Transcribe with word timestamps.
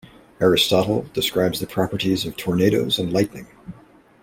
Aristotle 0.39 1.05
describes 1.13 1.59
the 1.59 1.67
properties 1.67 2.25
of 2.25 2.35
tornadoes 2.35 2.97
and 2.97 3.13
lightning. 3.13 3.45